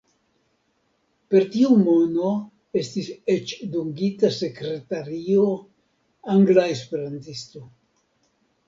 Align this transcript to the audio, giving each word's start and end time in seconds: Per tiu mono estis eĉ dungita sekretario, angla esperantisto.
Per 1.33 1.43
tiu 1.55 1.75
mono 1.81 2.31
estis 2.81 3.11
eĉ 3.35 3.55
dungita 3.77 4.33
sekretario, 4.41 5.47
angla 6.39 6.67
esperantisto. 6.79 7.67